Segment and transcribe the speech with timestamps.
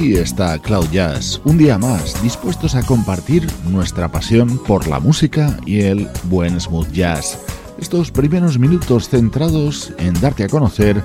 [0.00, 5.58] Aquí está Cloud Jazz, un día más, dispuestos a compartir nuestra pasión por la música
[5.66, 7.38] y el buen smooth jazz.
[7.78, 11.04] Estos primeros minutos centrados en darte a conocer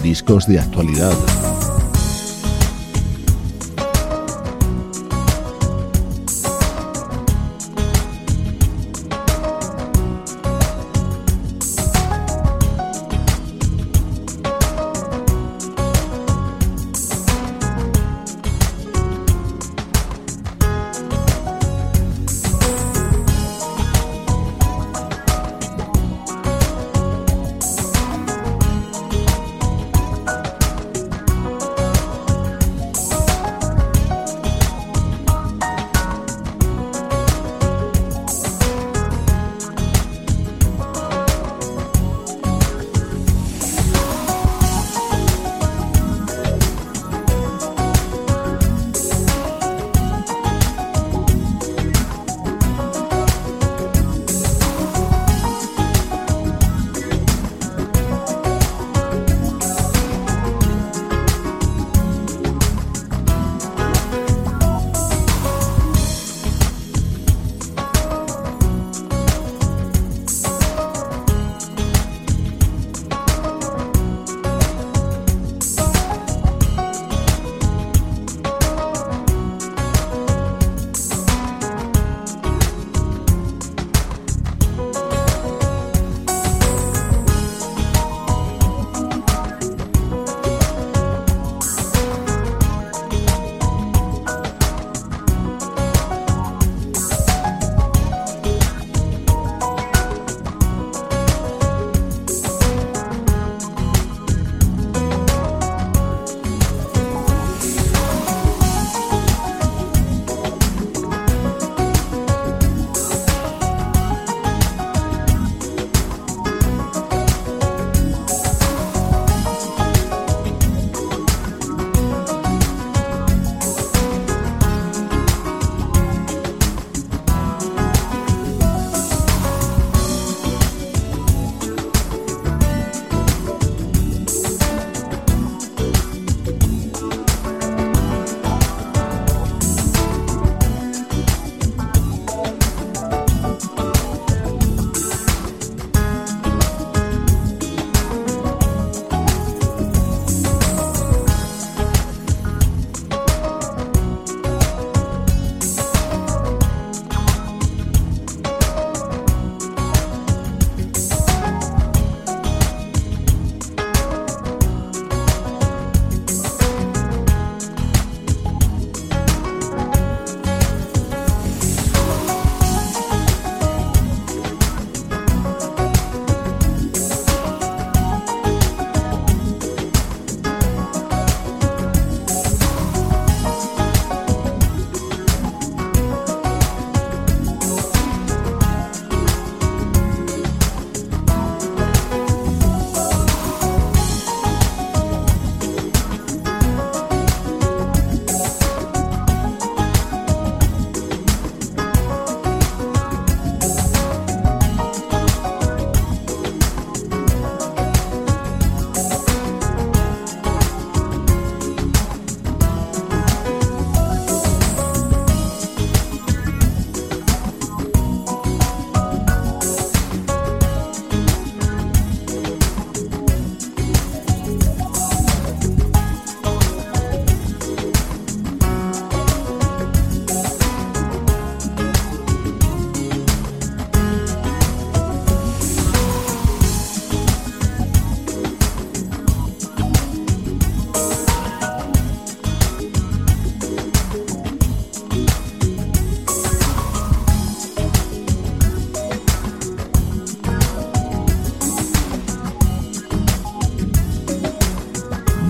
[0.00, 1.45] discos de actualidad.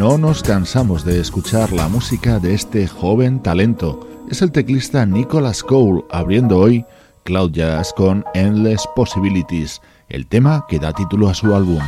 [0.06, 4.06] No nos cansamos de escuchar la música de este joven talento.
[4.30, 6.84] Es el teclista Nicholas Cole abriendo hoy
[7.24, 11.80] Cloud Jazz con Endless Possibilities, el tema que da título a su álbum.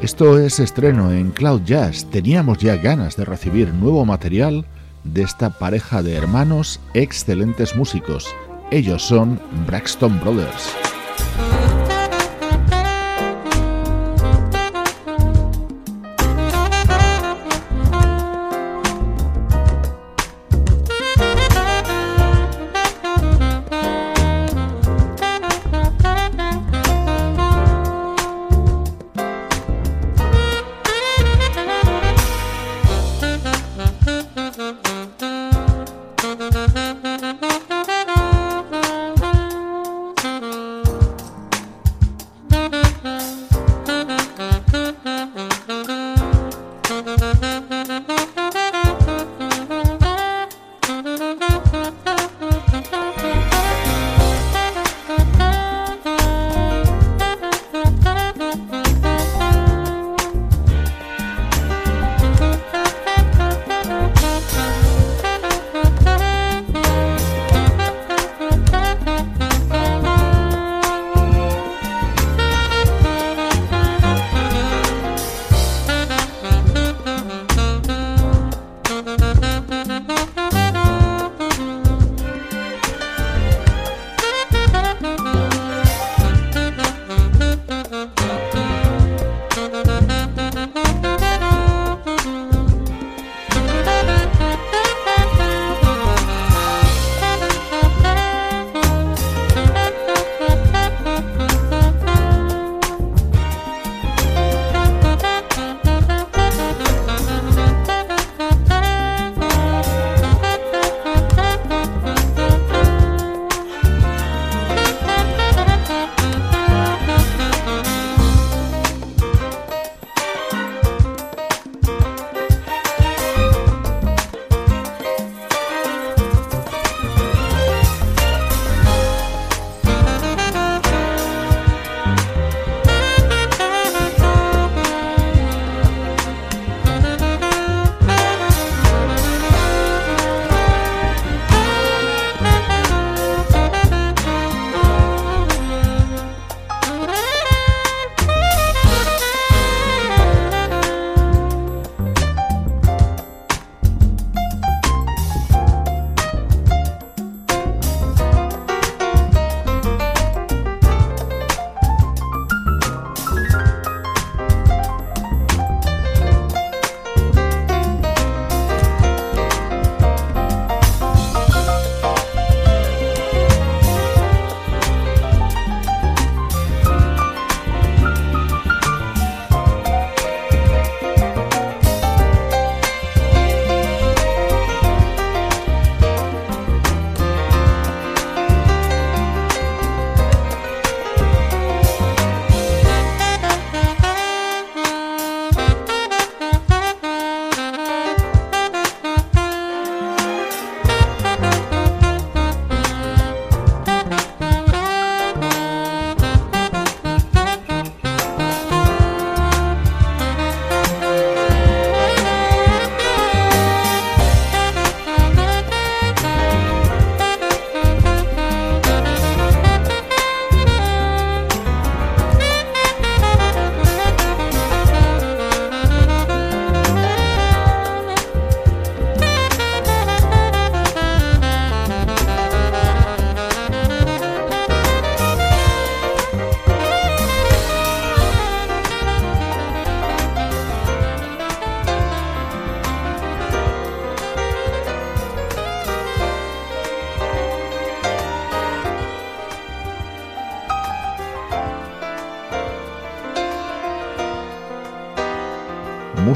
[0.00, 2.06] Esto es estreno en Cloud Jazz.
[2.12, 4.64] Teníamos ya ganas de recibir nuevo material
[5.04, 8.26] de esta pareja de hermanos excelentes músicos.
[8.70, 10.81] Ellos son Braxton Brothers.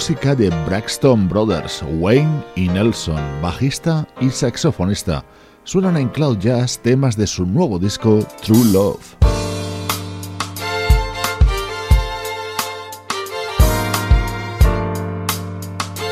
[0.09, 5.25] Música de Braxton Brothers, Wayne y Nelson, bajista y saxofonista.
[5.65, 9.17] Suenan en Cloud Jazz temas de su nuevo disco True Love.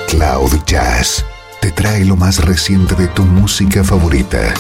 [0.08, 1.24] Cloud Jazz
[1.60, 4.52] te trae lo más reciente de tu música favorita.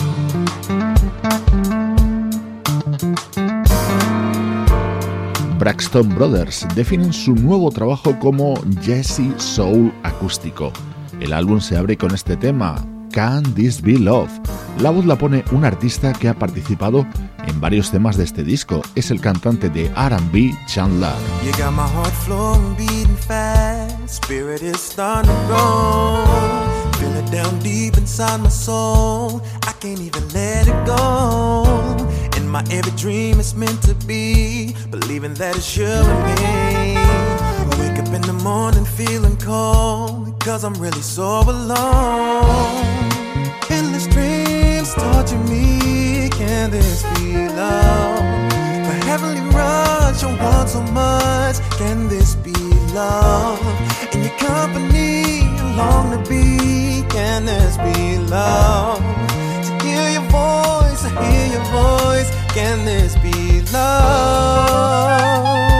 [5.64, 8.52] Braxton Brothers definen su nuevo trabajo como
[8.82, 10.70] Jesse Soul Acústico.
[11.20, 12.76] El álbum se abre con este tema,
[13.10, 14.28] Can This Be Love?
[14.80, 17.06] La voz la pone un artista que ha participado
[17.46, 18.82] en varios temas de este disco.
[18.94, 21.14] Es el cantante de RB Chandler.
[32.54, 34.76] My every dream, is meant to be.
[34.88, 36.94] Believing that it's you and me.
[37.82, 40.38] Wake up in the morning feeling cold.
[40.38, 42.44] Cause I'm really so alone.
[43.68, 46.30] Endless dreams torture me.
[46.30, 48.22] Can this be love?
[48.86, 51.56] The heavenly rush, I want so much.
[51.76, 52.54] Can this be
[52.94, 53.58] love?
[54.14, 56.84] In your company, I long to be
[57.14, 58.98] can this be love?
[58.98, 65.73] To hear your voice, to hear your voice, can this be love?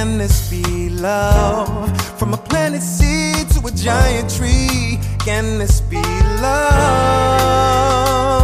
[0.00, 1.92] Can this be love?
[2.18, 4.98] From a planet seed to a giant tree.
[5.18, 6.00] Can this be
[6.40, 8.39] love?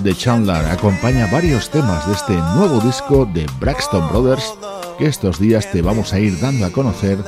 [0.00, 4.54] Chandler acompaña varios temas de este nuevo disco de Braxton Brothers
[4.98, 7.18] que estos días te vamos a ir dando a conocer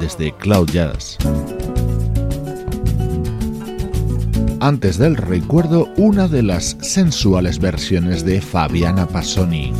[0.00, 1.16] desde Cloud Jazz.
[4.60, 9.72] Antes del recuerdo, una de las sensuales versiones de Fabiana Passoni.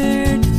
[0.00, 0.49] sheltered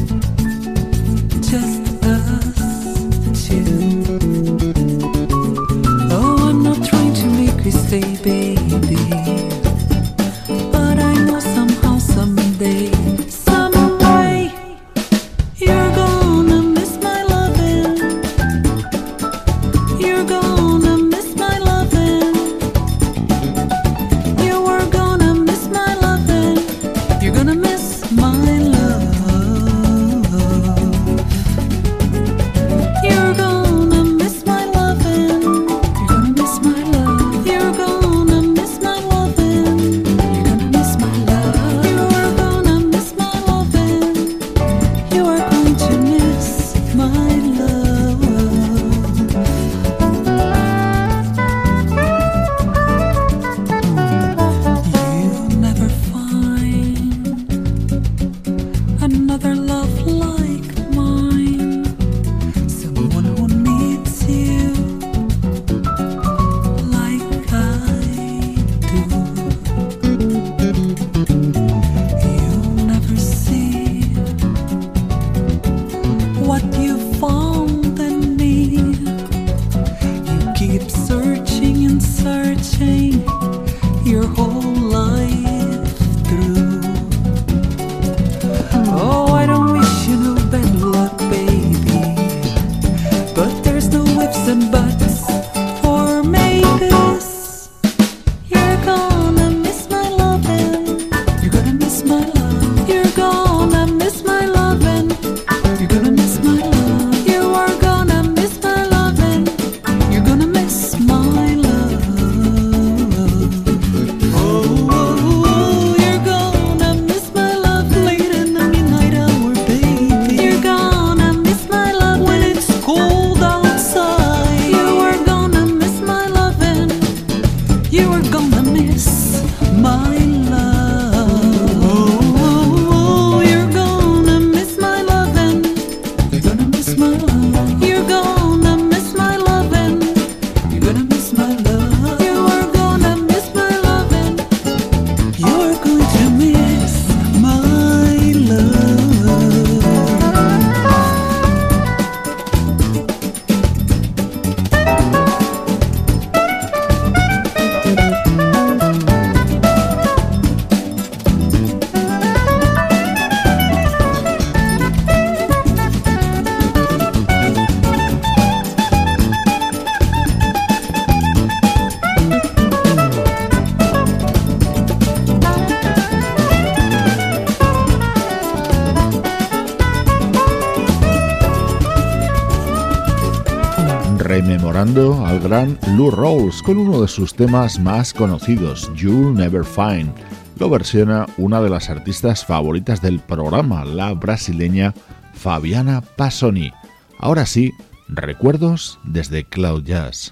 [186.01, 190.11] Lou Rawls con uno de sus temas más conocidos, You'll Never Find.
[190.57, 194.95] Lo versiona una de las artistas favoritas del programa, la brasileña
[195.35, 196.73] Fabiana Passoni.
[197.19, 197.71] Ahora sí,
[198.07, 200.31] recuerdos desde Cloud Jazz.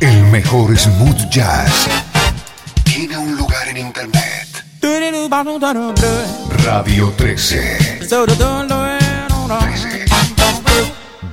[0.00, 1.86] El mejor smooth jazz
[2.84, 4.64] tiene un lugar en internet.
[6.64, 7.98] Radio 13.
[8.08, 10.06] 13.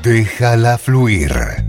[0.03, 1.64] Déjala fluir.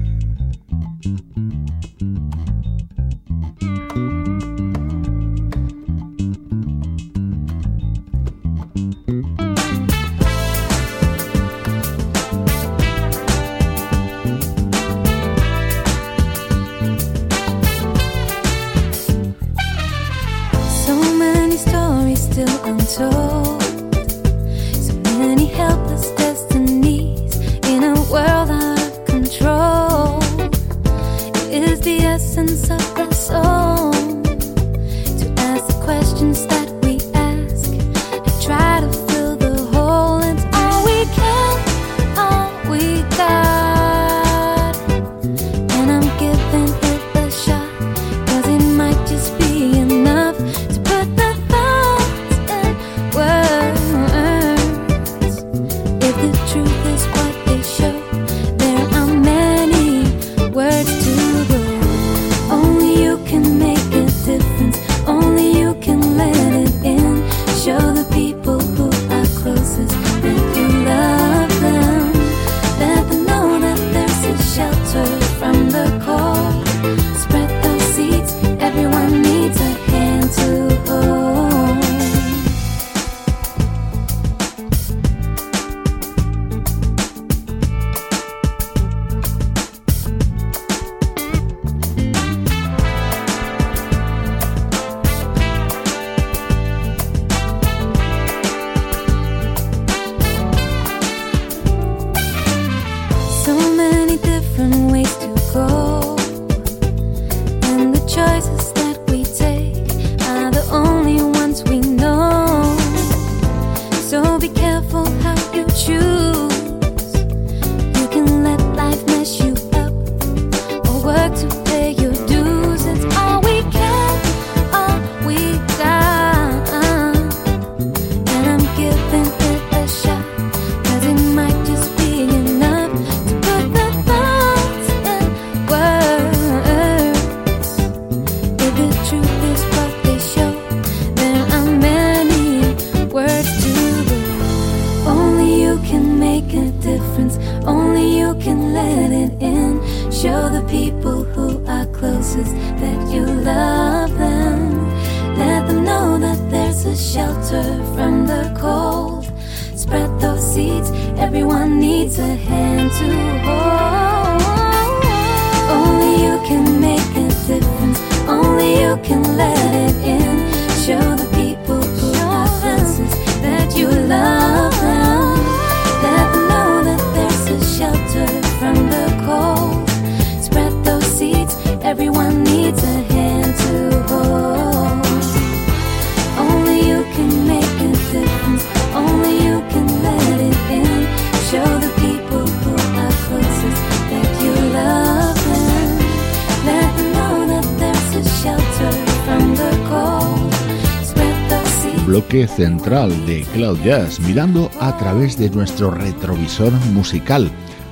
[202.87, 207.51] De Cloud Jazz, mirando a través de nuestro retrovisor musical.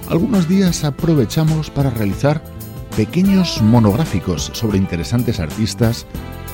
[0.08, 2.40] Algunos días aprovechamos para realizar
[2.96, 6.06] pequeños monográficos sobre interesantes artistas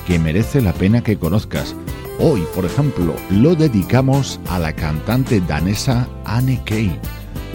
[0.07, 1.75] que merece la pena que conozcas.
[2.17, 6.99] Hoy, por ejemplo, lo dedicamos a la cantante danesa Anne Kay.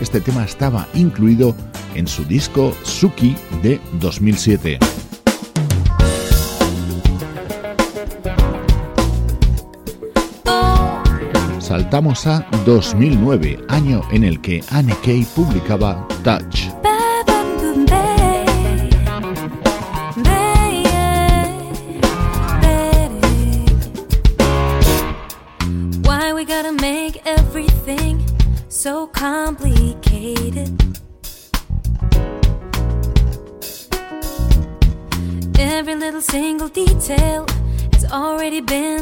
[0.01, 1.57] Este tema estaba incluido
[1.97, 4.79] en su disco Suki de 2007.
[11.97, 16.69] Saltamos a 2009, año en el que Anne Kay publicaba Touch.
[28.69, 30.71] So complicated?
[35.59, 37.47] Every little single detail
[37.93, 38.96] has already been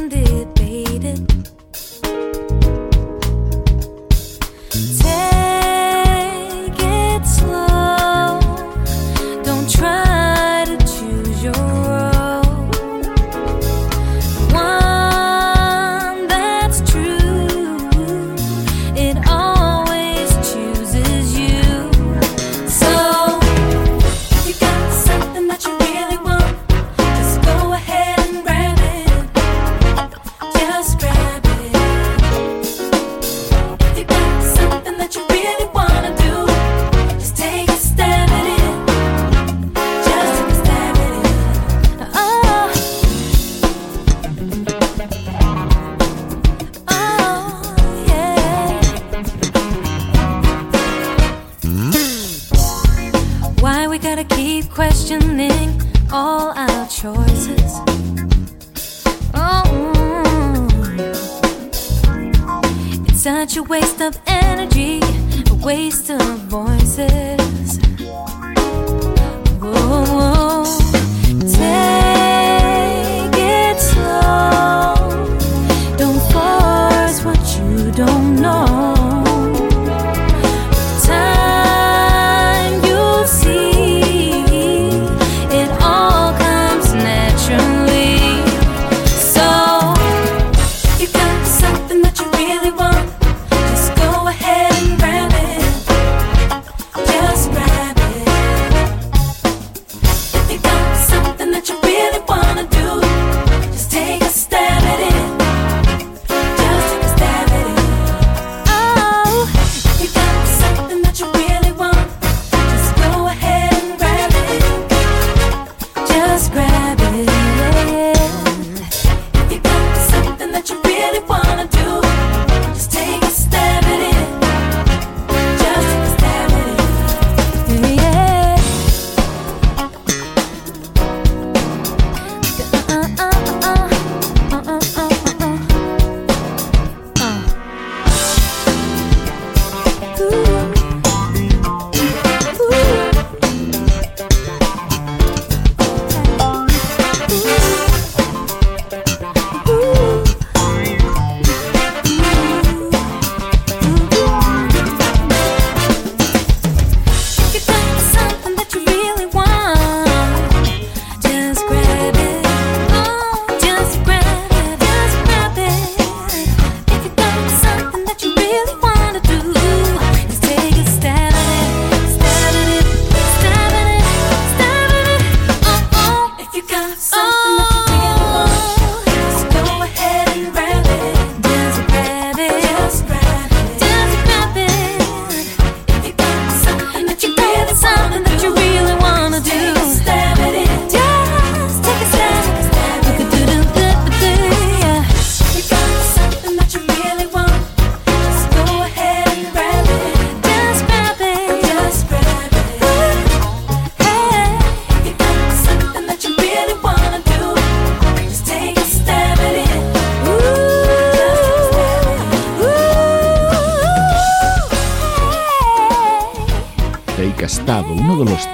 [176.93, 177.65] something.
[177.71, 177.74] Oh.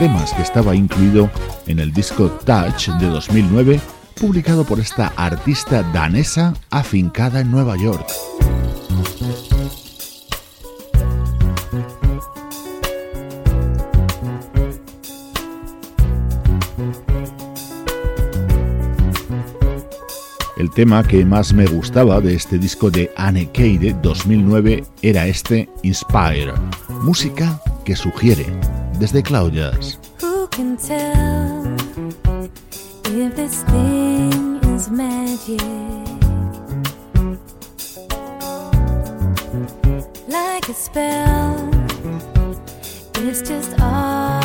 [0.02, 1.30] Temas que estaba incluido
[1.68, 3.80] en el disco Touch de 2009,
[4.20, 8.08] publicado por esta artista danesa afincada en Nueva York.
[20.58, 25.70] El tema que más me gustaba de este disco de Anne Keide 2009 era este
[25.84, 26.54] Inspire,
[27.04, 28.48] música que sugiere
[29.02, 30.00] desde Claudias.
[30.22, 31.66] Who can tell
[33.08, 35.60] if this thing is magic?
[40.28, 41.72] Like a spell,
[43.16, 44.41] it's just automatic.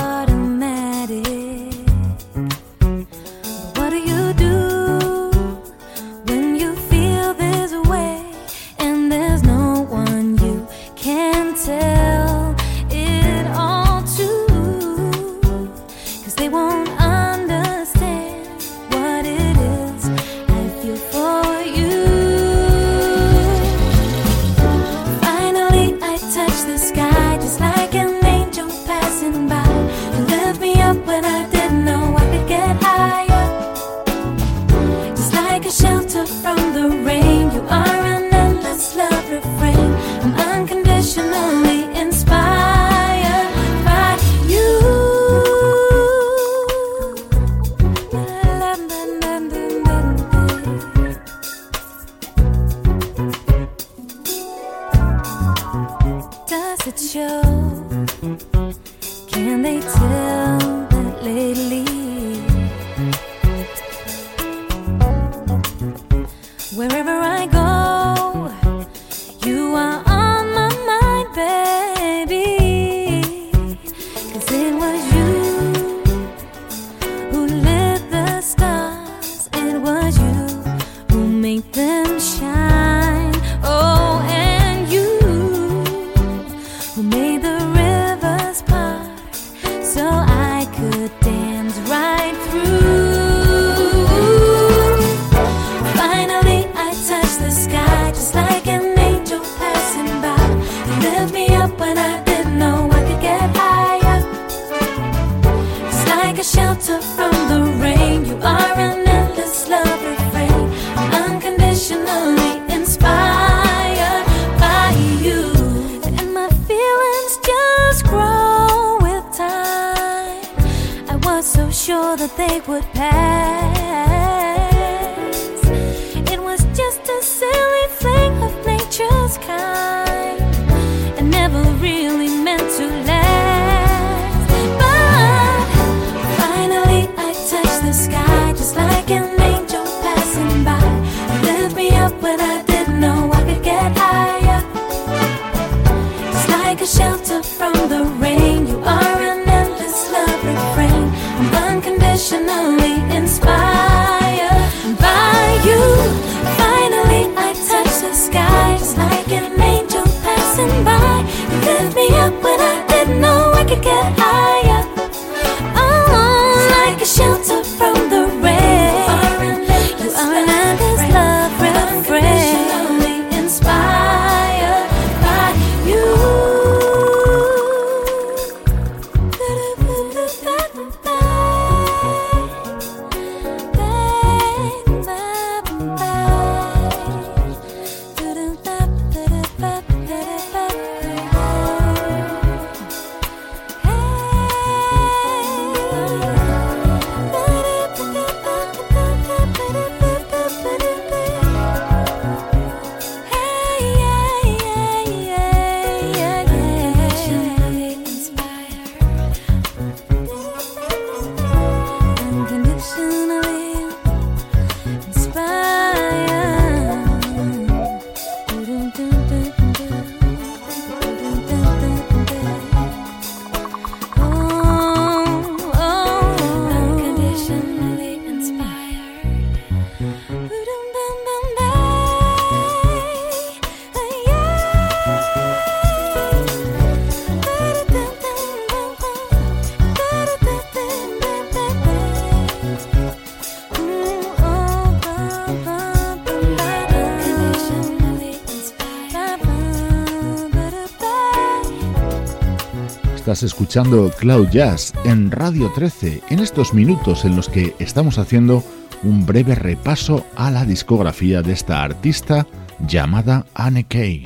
[253.27, 258.62] Escuchando Cloud Jazz en Radio 13 en estos minutos en los que estamos haciendo
[259.03, 262.47] un breve repaso a la discografía de esta artista
[262.87, 264.23] llamada Anne Kay.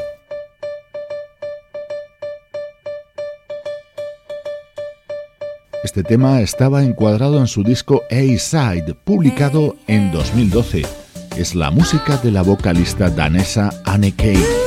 [5.83, 10.83] Este tema estaba encuadrado en su disco A-Side, publicado en 2012.
[11.39, 14.60] Es la música de la vocalista danesa Anne Kay.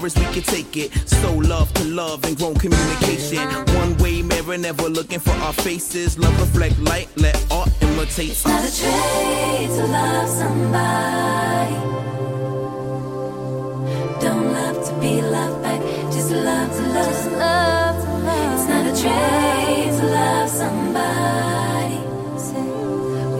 [0.00, 0.92] Far as we can take it.
[1.08, 3.46] So love to love and grown communication.
[3.76, 6.18] One way mirror, never looking for our faces.
[6.18, 8.30] Love reflect light, let art imitate.
[8.30, 11.74] It's not a trade to love somebody.
[14.20, 15.80] Don't love to be loved back,
[16.12, 17.06] just love to love.
[17.10, 18.54] Just love to love.
[18.54, 22.00] It's not a trade to love somebody.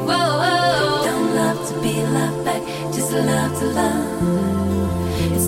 [0.09, 1.05] Whoa, whoa.
[1.05, 4.60] Don't love to be loved back, just love to love.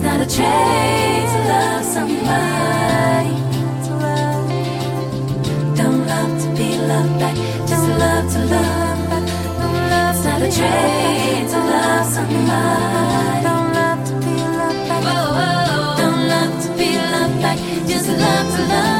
[0.03, 3.33] Not a trade to love somebody.
[5.79, 7.35] Don't love to be loved back,
[7.67, 8.83] just love to love.
[10.09, 13.43] It's not a trade to love somebody.
[13.47, 15.03] Don't love to be loved back.
[15.97, 18.92] Don't love to be loved back, just love to love.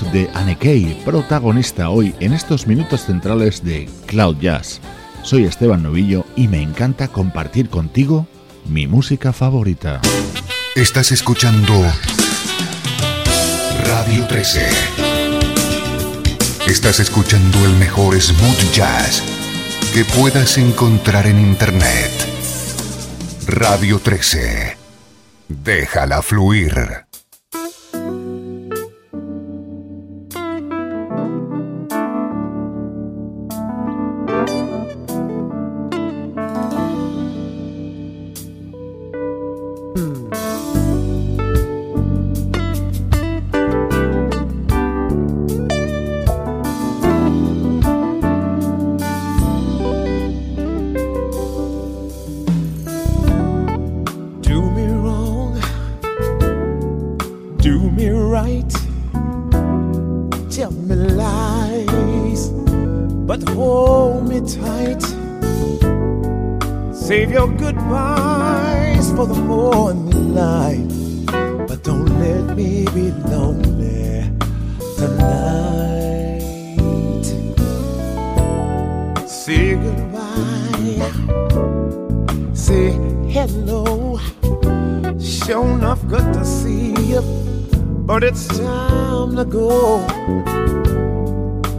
[0.00, 0.56] De Anne
[1.04, 4.80] protagonista hoy en estos minutos centrales de Cloud Jazz.
[5.22, 8.26] Soy Esteban Novillo y me encanta compartir contigo
[8.64, 10.00] mi música favorita.
[10.74, 11.74] Estás escuchando
[13.84, 14.66] Radio 13.
[16.66, 19.22] Estás escuchando el mejor smooth jazz
[19.92, 22.10] que puedas encontrar en Internet.
[23.46, 24.78] Radio 13.
[25.48, 27.11] Déjala fluir.
[67.72, 70.86] Goodbyes for the morning light,
[71.66, 74.30] but don't let me be lonely
[74.96, 76.42] tonight.
[79.26, 80.12] Say goodbye
[82.54, 82.92] say
[83.28, 84.18] hello.
[85.18, 87.22] Sure enough, good to see you,
[88.06, 90.06] but it's time to go.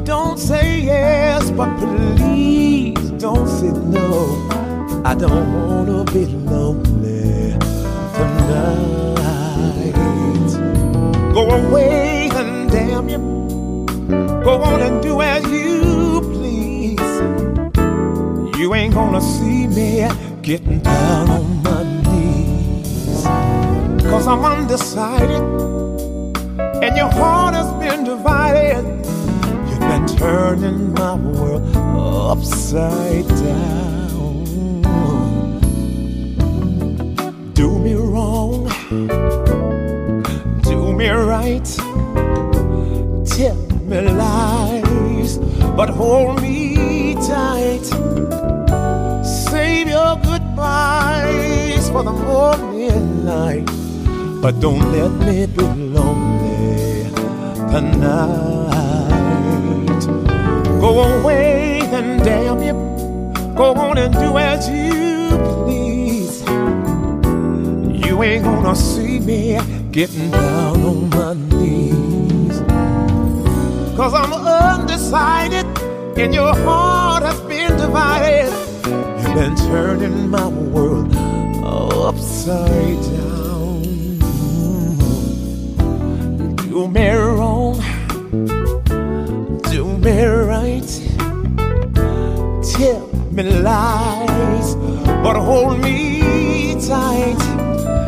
[0.03, 4.52] Don't say yes, but please don't say no.
[5.05, 7.57] I don't wanna be lonely
[8.15, 9.93] tonight.
[11.33, 13.17] Go away and damn you.
[14.43, 16.99] Go on and do as you please.
[18.57, 20.07] You ain't gonna see me
[20.41, 23.23] getting down on my knees.
[24.09, 25.43] Cause I'm undecided,
[26.81, 28.85] and your heart has been divided.
[29.69, 34.02] You've been turning my world upside down.
[44.18, 45.38] Lies,
[45.78, 47.86] but hold me tight.
[49.24, 53.66] Save your goodbyes for the morning light,
[54.41, 57.09] but don't let me be lonely
[57.72, 58.74] tonight.
[60.82, 62.74] Go away and damn you,
[63.55, 66.41] go on and do as you please.
[68.05, 69.59] You ain't gonna see me
[69.91, 72.02] getting down on my knees.
[73.95, 75.67] Cause I'm undecided
[76.17, 78.51] and your heart has been divided.
[78.85, 81.15] You've been turning my world
[81.63, 83.83] upside down.
[86.69, 87.79] Do me wrong,
[89.69, 90.89] do me right,
[92.73, 94.75] tell me lies,
[95.23, 97.41] but hold me tight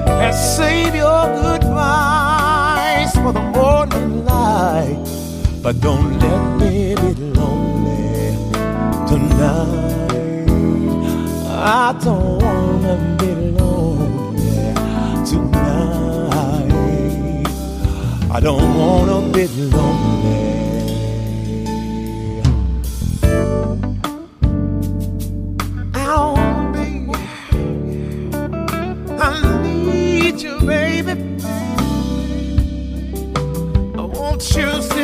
[0.09, 5.24] and save your goodbyes for the morning light.
[5.66, 8.38] But don't let me be lonely
[9.07, 10.45] tonight.
[11.49, 14.76] I don't wanna be lonely
[15.26, 16.30] tonight.
[18.30, 20.05] I don't wanna be lonely.
[34.53, 34.94] I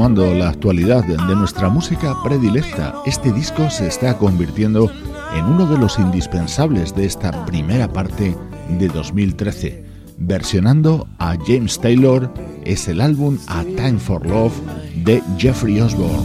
[0.00, 4.90] Retomando la actualidad de nuestra música predilecta, este disco se está convirtiendo
[5.36, 8.34] en uno de los indispensables de esta primera parte
[8.78, 9.84] de 2013.
[10.16, 12.32] Versionando a James Taylor
[12.64, 14.54] es el álbum A Time for Love
[15.04, 16.24] de Jeffrey Osborne.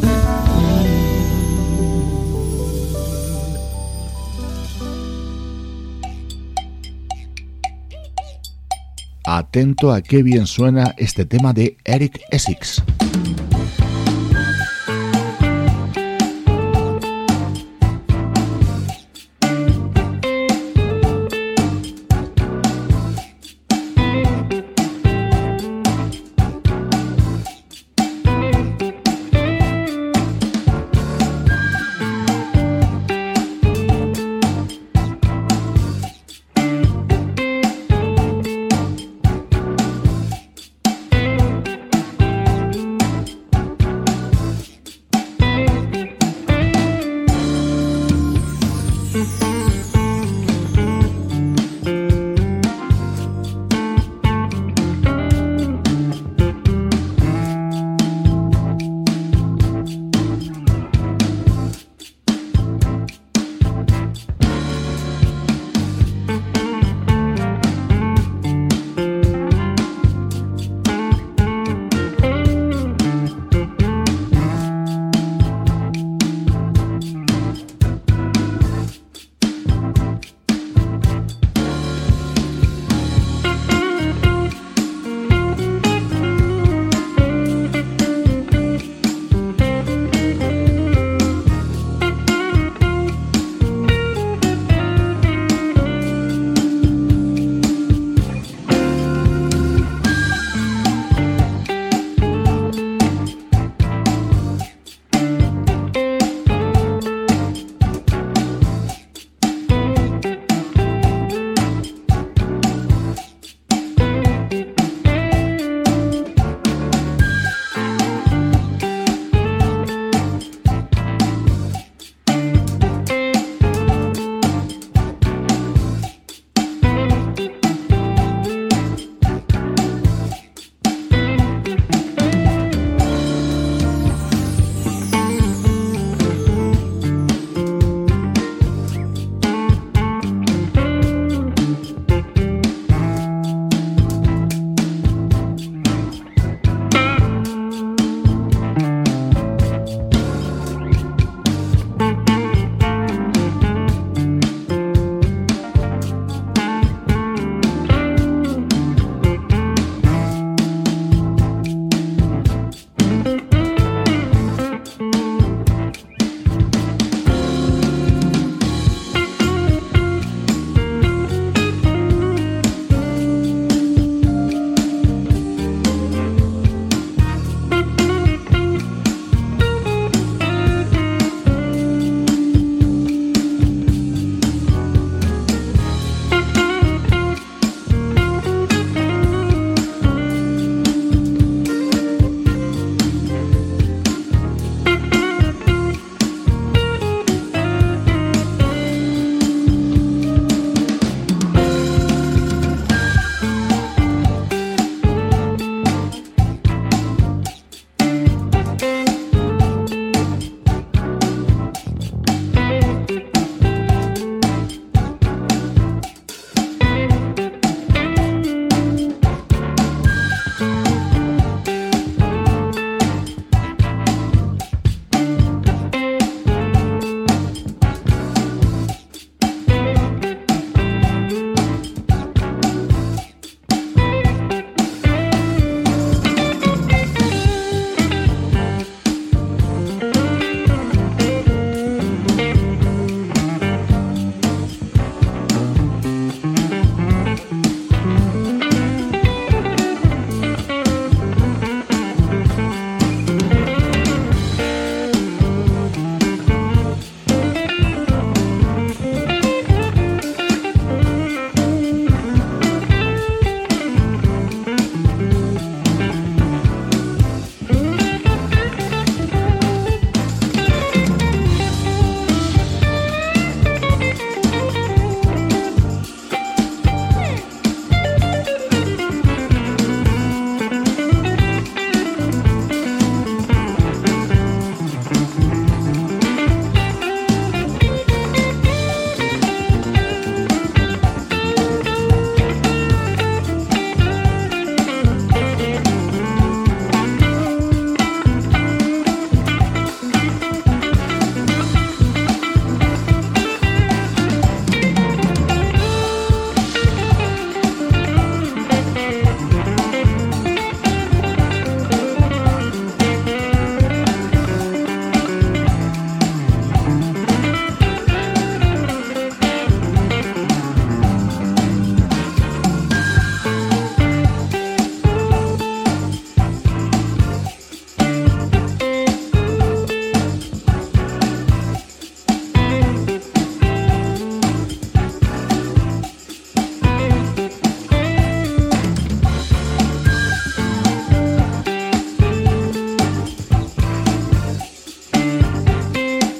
[9.26, 12.82] Atento a qué bien suena este tema de Eric Essex.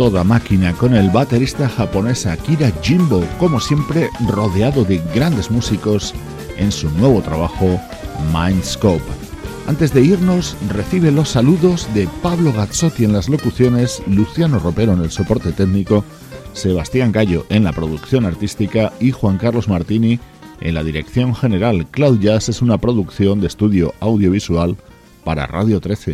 [0.01, 6.15] toda máquina con el baterista japonés Akira Jimbo, como siempre rodeado de grandes músicos
[6.57, 7.79] en su nuevo trabajo
[8.33, 9.03] Mindscope.
[9.67, 15.03] Antes de irnos, recibe los saludos de Pablo Gazzotti en las locuciones, Luciano Ropero en
[15.03, 16.03] el soporte técnico,
[16.53, 20.19] Sebastián Gallo en la producción artística y Juan Carlos Martini
[20.61, 21.85] en la dirección general.
[21.91, 24.77] Cloud Jazz es una producción de estudio audiovisual
[25.23, 26.13] para Radio 13.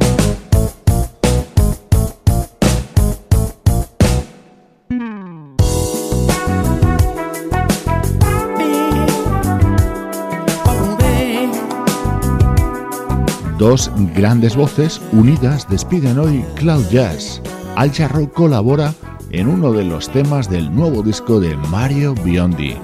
[13.58, 17.42] Dos grandes voces unidas despiden hoy Cloud Jazz.
[17.76, 18.94] Al Jarro colabora
[19.32, 22.76] en uno de los temas del nuevo disco de Mario Biondi.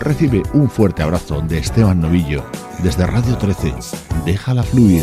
[0.00, 2.44] Recibe un fuerte abrazo de Esteban Novillo
[2.82, 3.72] desde Radio 13.
[4.26, 5.02] Déjala fluir.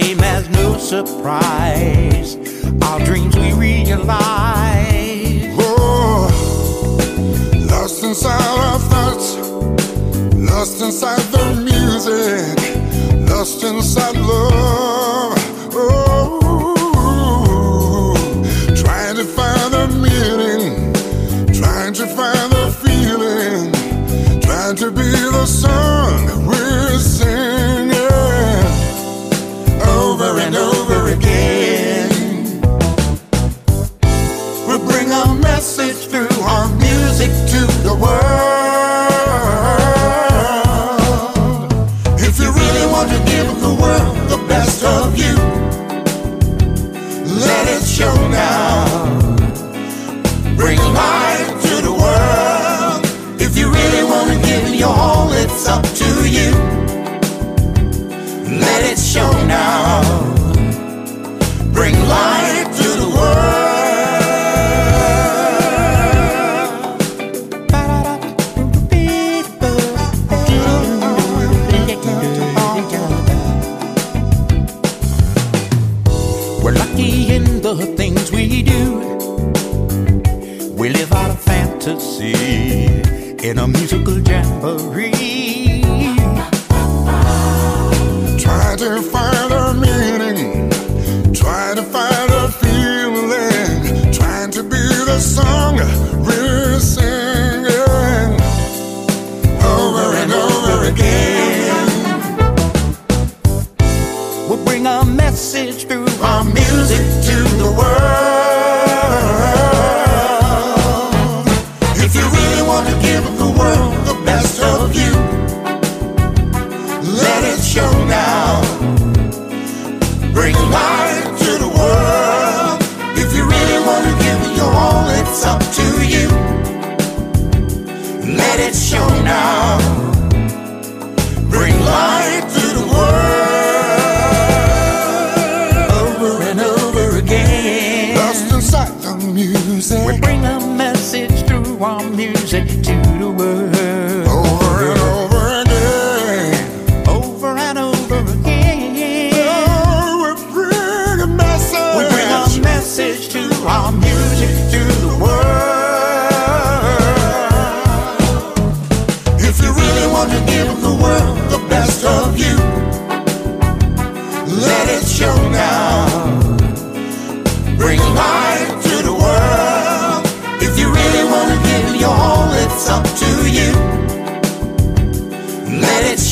[0.00, 2.36] came as no surprise.
[2.82, 4.00] Our dreams we realized.
[5.58, 6.30] Oh,
[7.70, 9.36] lost inside our thoughts,
[10.50, 12.58] lost inside the music,
[13.28, 15.38] lost inside love.
[15.74, 16.94] Oh,
[18.82, 20.92] trying to find the meaning,
[21.52, 23.72] trying to find the feeling,
[24.40, 26.31] trying to be the sun.
[59.22, 59.81] you now.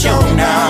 [0.03, 0.70] show now.